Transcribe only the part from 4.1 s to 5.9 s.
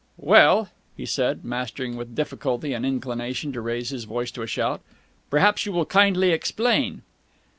to a shout, "perhaps you will